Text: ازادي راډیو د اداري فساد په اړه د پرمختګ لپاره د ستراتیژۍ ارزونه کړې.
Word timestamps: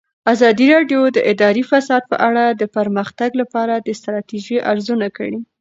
ازادي 0.33 0.65
راډیو 0.75 1.01
د 1.15 1.17
اداري 1.31 1.63
فساد 1.71 2.03
په 2.11 2.17
اړه 2.27 2.43
د 2.61 2.63
پرمختګ 2.77 3.29
لپاره 3.41 3.73
د 3.77 3.87
ستراتیژۍ 3.99 4.57
ارزونه 4.71 5.07
کړې. 5.17 5.39